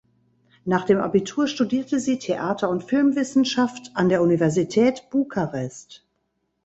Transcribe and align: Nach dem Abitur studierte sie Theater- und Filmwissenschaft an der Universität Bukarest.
Nach 0.65 0.83
dem 0.85 0.97
Abitur 0.99 1.45
studierte 1.47 1.99
sie 1.99 2.17
Theater- 2.17 2.71
und 2.71 2.83
Filmwissenschaft 2.85 3.91
an 3.93 4.09
der 4.09 4.23
Universität 4.23 5.11
Bukarest. 5.11 6.07